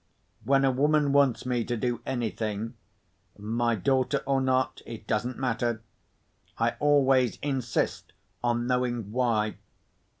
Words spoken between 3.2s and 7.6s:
(my daughter, or not, it doesn't matter), I always